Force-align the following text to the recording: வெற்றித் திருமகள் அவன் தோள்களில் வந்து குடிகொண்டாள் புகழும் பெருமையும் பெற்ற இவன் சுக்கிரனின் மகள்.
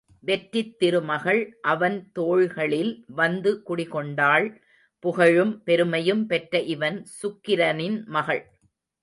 வெற்றித் 0.19 0.79
திருமகள் 0.79 1.57
அவன் 1.61 2.11
தோள்களில் 2.11 3.05
வந்து 3.07 3.63
குடிகொண்டாள் 3.69 4.47
புகழும் 4.99 5.63
பெருமையும் 5.63 6.25
பெற்ற 6.25 6.61
இவன் 6.61 7.05
சுக்கிரனின் 7.21 8.05
மகள். 8.05 8.43